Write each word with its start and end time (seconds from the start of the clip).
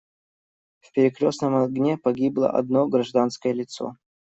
В 0.79 0.93
перекрёстном 0.93 1.57
огне 1.57 1.95
погибло 1.95 2.49
одно 2.49 2.87
гражданское 2.87 3.51
лицо. 3.53 3.97